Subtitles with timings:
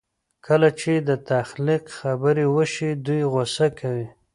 [0.47, 4.07] کله چې د تحقيق خبره وشي دوی غوسه کوي.